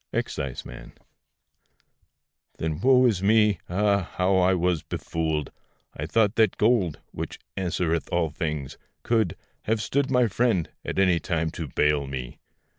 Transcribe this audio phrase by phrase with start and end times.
[0.13, 0.93] EXCISEMAN.
[2.57, 3.59] Then woe is me!
[3.69, 4.11] ah!
[4.15, 5.51] how was I befooled!
[5.95, 9.35] I thought that gold (which answereth all things) could
[9.65, 12.39] Have stood my friend at any time to bail me!